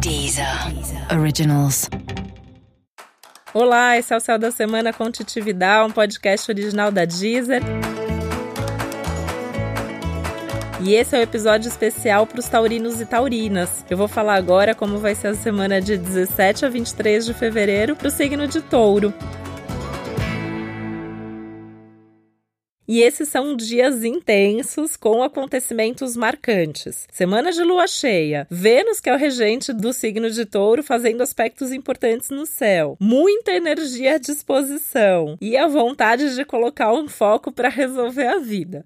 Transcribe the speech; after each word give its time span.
Deezer. 0.00 0.46
Originals. 1.10 1.88
Olá, 3.54 3.96
esse 3.96 4.12
é 4.12 4.16
o 4.16 4.20
Céu 4.20 4.38
da 4.38 4.50
Semana 4.50 4.92
com 4.92 5.10
Titi 5.10 5.40
Vidal, 5.40 5.86
um 5.86 5.90
podcast 5.90 6.50
original 6.50 6.90
da 6.90 7.04
Deezer. 7.04 7.62
E 10.80 10.94
esse 10.94 11.14
é 11.14 11.18
o 11.18 11.20
um 11.20 11.24
episódio 11.24 11.68
especial 11.68 12.26
para 12.26 12.40
os 12.40 12.48
taurinos 12.48 13.00
e 13.00 13.06
taurinas. 13.06 13.84
Eu 13.88 13.96
vou 13.96 14.06
falar 14.08 14.34
agora 14.34 14.74
como 14.74 14.98
vai 14.98 15.14
ser 15.14 15.28
a 15.28 15.34
semana 15.34 15.80
de 15.80 15.96
17 15.96 16.66
a 16.66 16.68
23 16.68 17.24
de 17.24 17.34
fevereiro 17.34 17.96
para 17.96 18.08
o 18.08 18.10
signo 18.10 18.46
de 18.46 18.60
touro. 18.60 19.12
E 22.88 23.02
esses 23.02 23.28
são 23.28 23.56
dias 23.56 24.04
intensos 24.04 24.96
com 24.96 25.22
acontecimentos 25.22 26.16
marcantes. 26.16 27.08
Semana 27.10 27.50
de 27.50 27.62
lua 27.62 27.86
cheia, 27.86 28.46
Vênus, 28.50 29.00
que 29.00 29.10
é 29.10 29.14
o 29.14 29.18
regente 29.18 29.72
do 29.72 29.92
signo 29.92 30.30
de 30.30 30.44
Touro, 30.44 30.82
fazendo 30.82 31.22
aspectos 31.22 31.72
importantes 31.72 32.30
no 32.30 32.46
céu. 32.46 32.96
Muita 33.00 33.52
energia 33.52 34.14
à 34.14 34.18
disposição 34.18 35.36
e 35.40 35.56
a 35.56 35.66
vontade 35.66 36.34
de 36.34 36.44
colocar 36.44 36.92
um 36.92 37.08
foco 37.08 37.50
para 37.50 37.68
resolver 37.68 38.26
a 38.26 38.38
vida. 38.38 38.84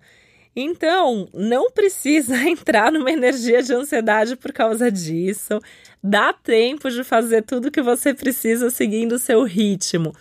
Então, 0.55 1.29
não 1.33 1.71
precisa 1.71 2.37
entrar 2.49 2.91
numa 2.91 3.11
energia 3.11 3.63
de 3.63 3.73
ansiedade 3.73 4.37
por 4.37 4.53
causa 4.53 4.91
disso. 4.91 5.61
Dá 6.03 6.33
tempo 6.33 6.91
de 6.91 7.05
fazer 7.05 7.43
tudo 7.43 7.71
que 7.71 7.83
você 7.83 8.15
precisa 8.15 8.71
seguindo 8.71 9.13
o 9.13 9.19
seu 9.19 9.43
ritmo. 9.45 10.13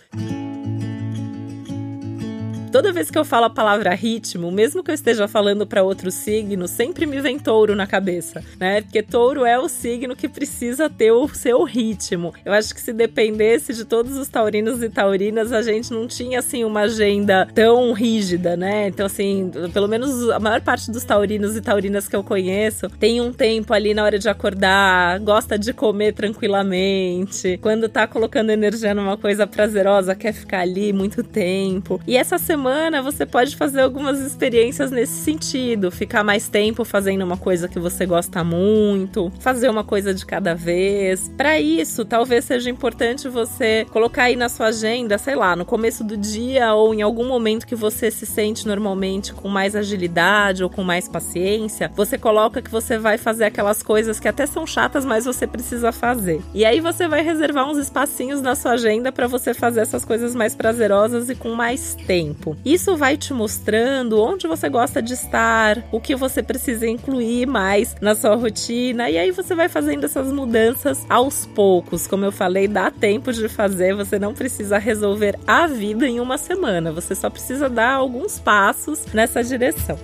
Toda 2.72 2.92
vez 2.92 3.10
que 3.10 3.18
eu 3.18 3.24
falo 3.24 3.46
a 3.46 3.50
palavra 3.50 3.92
ritmo, 3.94 4.48
mesmo 4.52 4.80
que 4.80 4.92
eu 4.92 4.94
esteja 4.94 5.26
falando 5.26 5.66
para 5.66 5.82
outro 5.82 6.08
signo, 6.08 6.68
sempre 6.68 7.04
me 7.04 7.20
vem 7.20 7.36
touro 7.36 7.74
na 7.74 7.84
cabeça, 7.84 8.44
né? 8.60 8.80
Porque 8.82 9.02
touro 9.02 9.44
é 9.44 9.58
o 9.58 9.68
signo 9.68 10.14
que 10.14 10.28
precisa 10.28 10.88
ter 10.88 11.10
o 11.10 11.26
seu 11.28 11.64
ritmo. 11.64 12.32
Eu 12.44 12.52
acho 12.52 12.72
que 12.72 12.80
se 12.80 12.92
dependesse 12.92 13.74
de 13.74 13.84
todos 13.84 14.16
os 14.16 14.28
taurinos 14.28 14.84
e 14.84 14.88
taurinas, 14.88 15.52
a 15.52 15.62
gente 15.62 15.92
não 15.92 16.06
tinha 16.06 16.38
assim 16.38 16.62
uma 16.62 16.82
agenda 16.82 17.48
tão 17.52 17.92
rígida, 17.92 18.56
né? 18.56 18.86
Então 18.86 19.04
assim, 19.04 19.50
pelo 19.72 19.88
menos 19.88 20.30
a 20.30 20.38
maior 20.38 20.60
parte 20.60 20.92
dos 20.92 21.02
taurinos 21.02 21.56
e 21.56 21.60
taurinas 21.60 22.06
que 22.06 22.14
eu 22.14 22.22
conheço 22.22 22.88
tem 23.00 23.20
um 23.20 23.32
tempo 23.32 23.74
ali 23.74 23.94
na 23.94 24.04
hora 24.04 24.18
de 24.18 24.28
acordar, 24.28 25.18
gosta 25.18 25.58
de 25.58 25.72
comer 25.72 26.12
tranquilamente, 26.12 27.58
quando 27.60 27.88
tá 27.88 28.06
colocando 28.06 28.50
energia 28.50 28.94
numa 28.94 29.16
coisa 29.16 29.44
prazerosa, 29.44 30.14
quer 30.14 30.32
ficar 30.32 30.60
ali 30.60 30.92
muito 30.92 31.24
tempo. 31.24 32.00
E 32.06 32.16
essa 32.16 32.38
semana 32.38 32.59
semana 32.60 33.00
você 33.00 33.24
pode 33.24 33.56
fazer 33.56 33.80
algumas 33.80 34.20
experiências 34.20 34.90
nesse 34.90 35.14
sentido, 35.14 35.90
ficar 35.90 36.22
mais 36.22 36.46
tempo 36.46 36.84
fazendo 36.84 37.22
uma 37.22 37.38
coisa 37.38 37.66
que 37.66 37.78
você 37.78 38.04
gosta 38.04 38.44
muito, 38.44 39.32
fazer 39.40 39.70
uma 39.70 39.82
coisa 39.82 40.12
de 40.12 40.26
cada 40.26 40.54
vez. 40.54 41.32
Para 41.38 41.58
isso, 41.58 42.04
talvez 42.04 42.44
seja 42.44 42.68
importante 42.68 43.30
você 43.30 43.86
colocar 43.90 44.24
aí 44.24 44.36
na 44.36 44.50
sua 44.50 44.66
agenda, 44.66 45.16
sei 45.16 45.34
lá, 45.34 45.56
no 45.56 45.64
começo 45.64 46.04
do 46.04 46.18
dia 46.18 46.74
ou 46.74 46.92
em 46.92 47.00
algum 47.00 47.26
momento 47.26 47.66
que 47.66 47.74
você 47.74 48.10
se 48.10 48.26
sente 48.26 48.68
normalmente 48.68 49.32
com 49.32 49.48
mais 49.48 49.74
agilidade 49.74 50.62
ou 50.62 50.68
com 50.68 50.82
mais 50.82 51.08
paciência, 51.08 51.90
você 51.96 52.18
coloca 52.18 52.60
que 52.60 52.70
você 52.70 52.98
vai 52.98 53.16
fazer 53.16 53.44
aquelas 53.44 53.82
coisas 53.82 54.20
que 54.20 54.28
até 54.28 54.44
são 54.44 54.66
chatas, 54.66 55.06
mas 55.06 55.24
você 55.24 55.46
precisa 55.46 55.92
fazer. 55.92 56.42
E 56.52 56.66
aí 56.66 56.78
você 56.78 57.08
vai 57.08 57.22
reservar 57.22 57.70
uns 57.70 57.78
espacinhos 57.78 58.42
na 58.42 58.54
sua 58.54 58.72
agenda 58.72 59.10
para 59.10 59.26
você 59.26 59.54
fazer 59.54 59.80
essas 59.80 60.04
coisas 60.04 60.34
mais 60.34 60.54
prazerosas 60.54 61.30
e 61.30 61.34
com 61.34 61.54
mais 61.54 61.94
tempo 62.06 62.49
tempo. 62.50 62.56
Isso 62.64 62.96
vai 62.96 63.16
te 63.16 63.32
mostrando 63.32 64.20
onde 64.20 64.46
você 64.46 64.68
gosta 64.68 65.02
de 65.02 65.14
estar, 65.14 65.84
o 65.90 66.00
que 66.00 66.14
você 66.14 66.42
precisa 66.42 66.86
incluir 66.86 67.46
mais 67.46 67.96
na 68.00 68.14
sua 68.14 68.34
rotina, 68.34 69.10
e 69.10 69.18
aí 69.18 69.30
você 69.30 69.54
vai 69.54 69.68
fazendo 69.68 70.04
essas 70.04 70.32
mudanças 70.32 71.04
aos 71.08 71.46
poucos. 71.46 72.06
Como 72.06 72.24
eu 72.24 72.32
falei, 72.32 72.66
dá 72.68 72.90
tempo 72.90 73.32
de 73.32 73.48
fazer, 73.48 73.94
você 73.94 74.18
não 74.18 74.34
precisa 74.34 74.78
resolver 74.78 75.38
a 75.46 75.66
vida 75.66 76.06
em 76.06 76.20
uma 76.20 76.38
semana, 76.38 76.92
você 76.92 77.14
só 77.14 77.30
precisa 77.30 77.68
dar 77.68 77.94
alguns 77.94 78.38
passos 78.38 79.04
nessa 79.12 79.42
direção. 79.42 79.98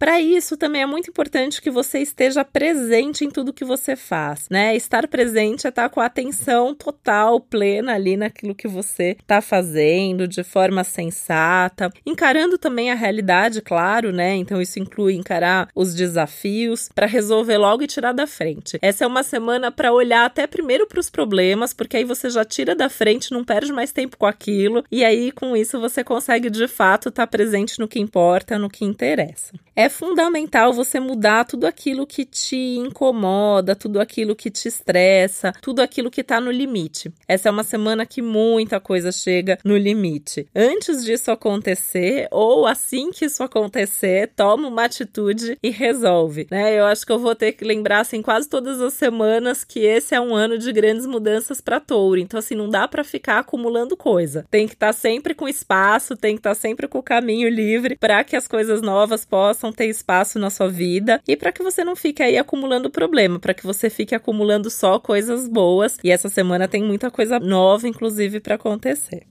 Para 0.00 0.18
isso, 0.18 0.56
também 0.56 0.80
é 0.80 0.86
muito 0.86 1.10
importante 1.10 1.60
que 1.60 1.70
você 1.70 1.98
esteja 1.98 2.42
presente 2.42 3.22
em 3.22 3.30
tudo 3.30 3.52
que 3.52 3.66
você 3.66 3.94
faz, 3.94 4.48
né? 4.48 4.74
Estar 4.74 5.06
presente 5.06 5.66
é 5.66 5.68
estar 5.68 5.90
com 5.90 6.00
a 6.00 6.06
atenção 6.06 6.74
total, 6.74 7.38
plena 7.38 7.92
ali 7.92 8.16
naquilo 8.16 8.54
que 8.54 8.66
você 8.66 9.14
está 9.20 9.42
fazendo, 9.42 10.26
de 10.26 10.42
forma 10.42 10.84
sensata, 10.84 11.92
encarando 12.06 12.56
também 12.56 12.90
a 12.90 12.94
realidade, 12.94 13.60
claro, 13.60 14.10
né? 14.10 14.36
Então, 14.36 14.58
isso 14.58 14.78
inclui 14.78 15.16
encarar 15.16 15.68
os 15.74 15.94
desafios 15.94 16.88
para 16.94 17.04
resolver 17.04 17.58
logo 17.58 17.82
e 17.82 17.86
tirar 17.86 18.12
da 18.12 18.26
frente. 18.26 18.78
Essa 18.80 19.04
é 19.04 19.06
uma 19.06 19.22
semana 19.22 19.70
para 19.70 19.92
olhar 19.92 20.24
até 20.24 20.46
primeiro 20.46 20.86
para 20.86 21.00
os 21.00 21.10
problemas, 21.10 21.74
porque 21.74 21.98
aí 21.98 22.04
você 22.04 22.30
já 22.30 22.42
tira 22.42 22.74
da 22.74 22.88
frente, 22.88 23.32
não 23.32 23.44
perde 23.44 23.70
mais 23.70 23.92
tempo 23.92 24.16
com 24.16 24.24
aquilo, 24.24 24.82
e 24.90 25.04
aí 25.04 25.30
com 25.30 25.54
isso 25.54 25.78
você 25.78 26.02
consegue 26.02 26.48
de 26.48 26.66
fato 26.66 27.10
estar 27.10 27.26
tá 27.26 27.30
presente 27.30 27.78
no 27.78 27.86
que 27.86 28.00
importa, 28.00 28.58
no 28.58 28.70
que 28.70 28.82
interessa. 28.82 29.52
É 29.76 29.89
fundamental 29.90 30.72
você 30.72 30.98
mudar 30.98 31.44
tudo 31.44 31.66
aquilo 31.66 32.06
que 32.06 32.24
te 32.24 32.56
incomoda, 32.56 33.76
tudo 33.76 34.00
aquilo 34.00 34.34
que 34.34 34.50
te 34.50 34.68
estressa, 34.68 35.52
tudo 35.60 35.80
aquilo 35.80 36.10
que 36.10 36.20
está 36.20 36.40
no 36.40 36.50
limite. 36.50 37.12
Essa 37.26 37.48
é 37.48 37.52
uma 37.52 37.64
semana 37.64 38.06
que 38.06 38.22
muita 38.22 38.80
coisa 38.80 39.12
chega 39.12 39.58
no 39.64 39.76
limite. 39.76 40.46
Antes 40.54 41.04
disso 41.04 41.30
acontecer, 41.30 42.28
ou 42.30 42.66
assim 42.66 43.10
que 43.10 43.24
isso 43.24 43.42
acontecer, 43.42 44.32
toma 44.34 44.68
uma 44.68 44.84
atitude 44.84 45.58
e 45.62 45.70
resolve, 45.70 46.46
né? 46.50 46.78
Eu 46.78 46.84
acho 46.86 47.04
que 47.04 47.12
eu 47.12 47.18
vou 47.18 47.34
ter 47.34 47.52
que 47.52 47.64
lembrar 47.64 48.00
assim 48.00 48.22
quase 48.22 48.48
todas 48.48 48.80
as 48.80 48.94
semanas 48.94 49.64
que 49.64 49.80
esse 49.80 50.14
é 50.14 50.20
um 50.20 50.34
ano 50.34 50.58
de 50.58 50.72
grandes 50.72 51.06
mudanças 51.06 51.60
para 51.60 51.80
touro. 51.80 52.20
Então 52.20 52.38
assim, 52.38 52.54
não 52.54 52.68
dá 52.68 52.86
para 52.86 53.04
ficar 53.04 53.38
acumulando 53.38 53.96
coisa. 53.96 54.46
Tem 54.50 54.66
que 54.66 54.74
estar 54.74 54.88
tá 54.88 54.92
sempre 54.92 55.34
com 55.34 55.48
espaço, 55.48 56.16
tem 56.16 56.34
que 56.34 56.40
estar 56.40 56.50
tá 56.50 56.54
sempre 56.54 56.86
com 56.88 56.98
o 56.98 57.02
caminho 57.02 57.48
livre 57.48 57.96
para 57.96 58.22
que 58.24 58.36
as 58.36 58.46
coisas 58.46 58.80
novas 58.82 59.24
possam 59.24 59.72
ter 59.80 59.86
espaço 59.86 60.38
na 60.38 60.50
sua 60.50 60.68
vida 60.68 61.22
e 61.26 61.34
para 61.34 61.50
que 61.50 61.62
você 61.62 61.82
não 61.82 61.96
fique 61.96 62.22
aí 62.22 62.36
acumulando 62.36 62.90
problema, 62.90 63.38
para 63.38 63.54
que 63.54 63.64
você 63.64 63.88
fique 63.88 64.14
acumulando 64.14 64.68
só 64.68 64.98
coisas 64.98 65.48
boas. 65.48 65.96
E 66.04 66.10
essa 66.10 66.28
semana 66.28 66.68
tem 66.68 66.82
muita 66.82 67.10
coisa 67.10 67.40
nova, 67.40 67.88
inclusive, 67.88 68.40
para 68.40 68.56
acontecer 68.56 69.26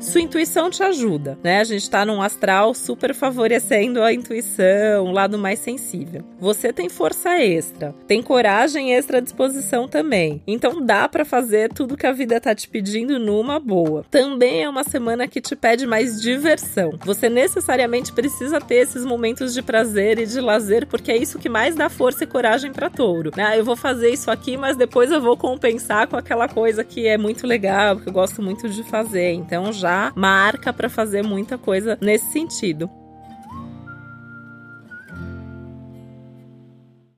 sua 0.00 0.22
intuição 0.22 0.70
te 0.70 0.82
ajuda, 0.82 1.38
né? 1.42 1.60
A 1.60 1.64
gente 1.64 1.88
tá 1.90 2.06
num 2.06 2.22
astral 2.22 2.72
super 2.72 3.14
favorecendo 3.14 4.02
a 4.02 4.12
intuição, 4.12 5.04
o 5.04 5.12
lado 5.12 5.38
mais 5.38 5.58
sensível. 5.58 6.24
Você 6.40 6.72
tem 6.72 6.88
força 6.88 7.38
extra, 7.38 7.94
tem 8.06 8.22
coragem 8.22 8.90
e 8.90 8.94
extra 8.94 9.20
disposição 9.20 9.86
também. 9.86 10.42
Então 10.46 10.80
dá 10.84 11.06
para 11.06 11.24
fazer 11.24 11.70
tudo 11.70 11.98
que 11.98 12.06
a 12.06 12.12
vida 12.12 12.40
tá 12.40 12.54
te 12.54 12.66
pedindo 12.66 13.18
numa 13.18 13.60
boa. 13.60 14.04
Também 14.10 14.62
é 14.62 14.68
uma 14.68 14.84
semana 14.84 15.28
que 15.28 15.40
te 15.40 15.54
pede 15.54 15.86
mais 15.86 16.20
diversão. 16.20 16.98
Você 17.04 17.28
necessariamente 17.28 18.12
precisa 18.12 18.58
ter 18.58 18.76
esses 18.76 19.04
momentos 19.04 19.52
de 19.52 19.60
prazer 19.60 20.18
e 20.18 20.26
de 20.26 20.40
lazer, 20.40 20.86
porque 20.86 21.12
é 21.12 21.16
isso 21.16 21.38
que 21.38 21.48
mais 21.48 21.74
dá 21.74 21.90
força 21.90 22.24
e 22.24 22.26
coragem 22.26 22.72
para 22.72 22.88
touro. 22.88 23.32
Ah, 23.36 23.56
eu 23.56 23.64
vou 23.64 23.76
fazer 23.76 24.10
isso 24.10 24.30
aqui, 24.30 24.56
mas 24.56 24.78
depois 24.78 25.10
eu 25.10 25.20
vou 25.20 25.36
compensar 25.36 26.06
com 26.06 26.16
aquela 26.16 26.48
coisa 26.48 26.82
que 26.82 27.06
é 27.06 27.18
muito 27.18 27.46
legal, 27.46 27.98
que 27.98 28.08
eu 28.08 28.12
gosto 28.12 28.40
muito 28.40 28.66
de 28.66 28.82
fazer. 28.82 29.32
Então 29.32 29.70
já 29.70 29.89
marca 30.14 30.72
para 30.72 30.88
fazer 30.88 31.22
muita 31.22 31.56
coisa 31.58 31.98
nesse 32.00 32.32
sentido. 32.32 32.90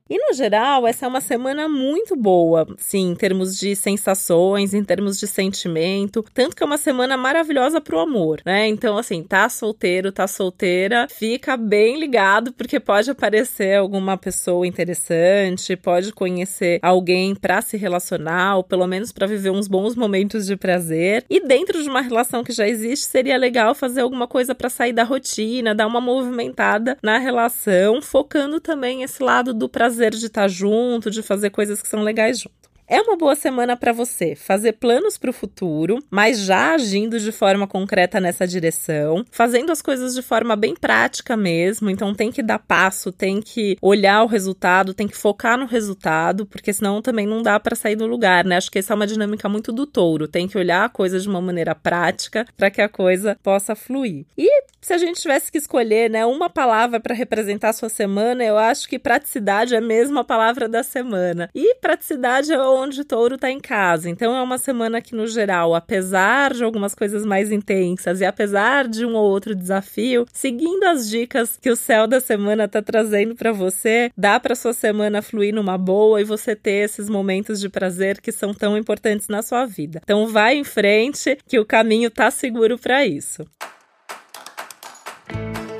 E 0.09 0.17
no 0.17 0.33
geral, 0.33 0.85
essa 0.85 1.05
é 1.05 1.07
uma 1.07 1.21
semana 1.21 1.69
muito 1.69 2.13
boa, 2.13 2.67
sim, 2.77 3.11
em 3.11 3.15
termos 3.15 3.57
de 3.57 3.73
sensações, 3.73 4.73
em 4.73 4.83
termos 4.83 5.17
de 5.17 5.25
sentimento, 5.25 6.25
tanto 6.33 6.57
que 6.57 6.61
é 6.61 6.65
uma 6.65 6.77
semana 6.77 7.15
maravilhosa 7.15 7.79
pro 7.79 7.99
amor, 7.99 8.41
né? 8.45 8.67
Então, 8.67 8.97
assim, 8.97 9.23
tá 9.23 9.47
solteiro, 9.47 10.11
tá 10.11 10.27
solteira, 10.27 11.07
fica 11.09 11.55
bem 11.55 11.97
ligado 11.97 12.51
porque 12.51 12.81
pode 12.81 13.09
aparecer 13.09 13.77
alguma 13.77 14.17
pessoa 14.17 14.67
interessante, 14.67 15.77
pode 15.77 16.11
conhecer 16.11 16.79
alguém 16.81 17.33
para 17.33 17.61
se 17.61 17.77
relacionar, 17.77 18.57
ou 18.57 18.63
pelo 18.63 18.85
menos 18.85 19.13
para 19.13 19.25
viver 19.25 19.51
uns 19.51 19.69
bons 19.69 19.95
momentos 19.95 20.45
de 20.45 20.57
prazer. 20.57 21.23
E 21.29 21.47
dentro 21.47 21.81
de 21.81 21.87
uma 21.87 22.01
relação 22.01 22.43
que 22.43 22.51
já 22.51 22.67
existe, 22.67 23.05
seria 23.05 23.37
legal 23.37 23.73
fazer 23.73 24.01
alguma 24.01 24.27
coisa 24.27 24.53
para 24.53 24.69
sair 24.69 24.91
da 24.91 25.05
rotina, 25.05 25.73
dar 25.73 25.87
uma 25.87 26.01
movimentada 26.01 26.97
na 27.01 27.17
relação, 27.19 28.01
focando 28.01 28.59
também 28.59 29.01
esse 29.01 29.23
lado 29.23 29.53
do 29.53 29.69
prazer 29.69 29.92
prazer 29.93 30.11
de 30.11 30.25
estar 30.25 30.47
junto, 30.47 31.11
de 31.11 31.21
fazer 31.21 31.51
coisas 31.51 31.81
que 31.81 31.87
são 31.87 32.01
legais 32.01 32.39
junto. 32.39 32.63
É 32.85 33.01
uma 33.01 33.15
boa 33.15 33.33
semana 33.33 33.77
para 33.77 33.93
você 33.93 34.35
fazer 34.35 34.73
planos 34.73 35.17
para 35.17 35.29
o 35.29 35.33
futuro, 35.33 35.99
mas 36.11 36.39
já 36.39 36.73
agindo 36.73 37.17
de 37.17 37.31
forma 37.31 37.65
concreta 37.65 38.19
nessa 38.19 38.45
direção, 38.45 39.23
fazendo 39.31 39.71
as 39.71 39.81
coisas 39.81 40.13
de 40.13 40.21
forma 40.21 40.55
bem 40.55 40.75
prática 40.75 41.37
mesmo. 41.37 41.89
Então 41.89 42.13
tem 42.13 42.29
que 42.29 42.43
dar 42.43 42.59
passo, 42.59 43.11
tem 43.11 43.41
que 43.41 43.77
olhar 43.81 44.21
o 44.23 44.27
resultado, 44.27 44.93
tem 44.93 45.07
que 45.07 45.15
focar 45.15 45.57
no 45.57 45.65
resultado, 45.65 46.45
porque 46.45 46.73
senão 46.73 47.01
também 47.01 47.25
não 47.25 47.41
dá 47.41 47.57
para 47.57 47.75
sair 47.75 47.95
do 47.95 48.05
lugar, 48.05 48.43
né? 48.43 48.57
Acho 48.57 48.69
que 48.69 48.79
essa 48.79 48.93
é 48.93 48.95
uma 48.95 49.07
dinâmica 49.07 49.47
muito 49.47 49.71
do 49.71 49.87
touro. 49.87 50.27
Tem 50.27 50.47
que 50.47 50.57
olhar 50.57 50.83
a 50.83 50.89
coisa 50.89 51.19
de 51.19 51.29
uma 51.29 51.41
maneira 51.41 51.73
prática 51.73 52.45
para 52.57 52.69
que 52.69 52.81
a 52.81 52.89
coisa 52.89 53.37
possa 53.41 53.75
fluir. 53.75 54.25
E 54.37 54.63
se 54.83 54.93
a 54.93 54.97
gente 54.97 55.21
tivesse 55.21 55.51
que 55.51 55.57
escolher, 55.57 56.09
né, 56.09 56.25
uma 56.25 56.49
palavra 56.49 56.99
para 56.99 57.15
representar 57.15 57.69
a 57.69 57.73
sua 57.73 57.89
semana, 57.89 58.43
eu 58.43 58.57
acho 58.57 58.87
que 58.87 58.99
praticidade 58.99 59.75
é 59.75 59.81
mesmo 59.81 60.19
a 60.19 60.23
palavra 60.23 60.67
da 60.67 60.83
semana. 60.83 61.49
E 61.55 61.75
praticidade 61.75 62.51
é 62.51 62.59
onde 62.59 63.01
o 63.01 63.05
touro 63.05 63.37
tá 63.37 63.49
em 63.49 63.59
casa. 63.59 64.09
Então 64.09 64.35
é 64.35 64.41
uma 64.41 64.57
semana 64.57 65.01
que 65.01 65.15
no 65.15 65.27
geral, 65.27 65.73
apesar 65.73 66.53
de 66.53 66.63
algumas 66.63 66.93
coisas 66.93 67.25
mais 67.25 67.51
intensas 67.51 68.21
e 68.21 68.25
apesar 68.25 68.87
de 68.87 69.05
um 69.05 69.15
ou 69.15 69.29
outro 69.29 69.55
desafio, 69.55 70.25
seguindo 70.33 70.83
as 70.83 71.09
dicas 71.09 71.57
que 71.57 71.69
o 71.69 71.75
céu 71.75 72.07
da 72.07 72.19
semana 72.19 72.67
tá 72.67 72.81
trazendo 72.81 73.35
para 73.35 73.51
você, 73.51 74.11
dá 74.17 74.39
para 74.39 74.55
sua 74.55 74.73
semana 74.73 75.21
fluir 75.21 75.53
numa 75.53 75.77
boa 75.77 76.21
e 76.21 76.23
você 76.23 76.55
ter 76.55 76.83
esses 76.85 77.09
momentos 77.09 77.59
de 77.59 77.69
prazer 77.69 78.19
que 78.19 78.31
são 78.31 78.53
tão 78.53 78.77
importantes 78.77 79.27
na 79.27 79.41
sua 79.41 79.65
vida. 79.65 80.01
Então 80.03 80.27
vai 80.27 80.55
em 80.55 80.63
frente 80.63 81.37
que 81.47 81.59
o 81.59 81.65
caminho 81.65 82.09
tá 82.09 82.29
seguro 82.29 82.77
para 82.77 83.05
isso. 83.05 83.45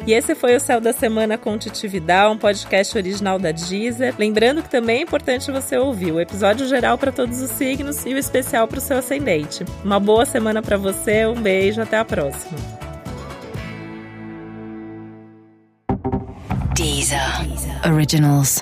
E 0.05 0.11
esse 0.11 0.35
foi 0.35 0.55
o 0.55 0.59
Céu 0.59 0.81
da 0.81 0.91
Semana 0.91 1.37
com 1.37 1.57
Titividade, 1.57 2.33
um 2.33 2.37
podcast 2.37 2.97
original 2.97 3.39
da 3.39 3.51
Deezer. 3.51 4.13
Lembrando 4.19 4.61
que 4.61 4.69
também 4.69 4.97
é 4.97 5.01
importante 5.01 5.49
você 5.49 5.77
ouvir 5.77 6.11
o 6.11 6.19
episódio 6.19 6.67
geral 6.67 6.97
para 6.97 7.11
todos 7.11 7.41
os 7.41 7.49
signos 7.51 8.05
e 8.05 8.13
o 8.13 8.17
especial 8.17 8.67
para 8.67 8.79
o 8.79 8.81
seu 8.81 8.97
ascendente. 8.97 9.63
Uma 9.83 10.01
boa 10.01 10.25
semana 10.25 10.61
para 10.61 10.75
você, 10.75 11.25
um 11.25 11.41
beijo, 11.41 11.81
até 11.81 11.97
a 11.97 12.03
próxima. 12.03 12.57
Deezer. 16.75 17.19
Originals. 17.85 18.61